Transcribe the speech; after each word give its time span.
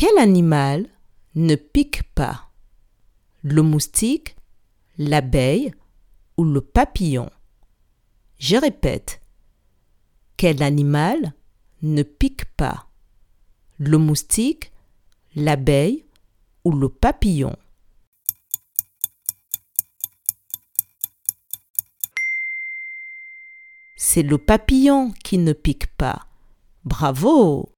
Quel 0.00 0.16
animal 0.18 0.88
ne 1.34 1.56
pique 1.56 2.04
pas? 2.14 2.52
Le 3.42 3.62
moustique, 3.62 4.36
l'abeille 4.96 5.74
ou 6.36 6.44
le 6.44 6.60
papillon? 6.60 7.28
Je 8.38 8.54
répète. 8.54 9.20
Quel 10.36 10.62
animal 10.62 11.34
ne 11.82 12.04
pique 12.04 12.44
pas? 12.54 12.86
Le 13.78 13.98
moustique, 13.98 14.70
l'abeille 15.34 16.06
ou 16.64 16.70
le 16.70 16.88
papillon? 16.88 17.56
C'est 23.96 24.22
le 24.22 24.38
papillon 24.38 25.10
qui 25.24 25.38
ne 25.38 25.52
pique 25.52 25.88
pas. 25.96 26.28
Bravo 26.84 27.68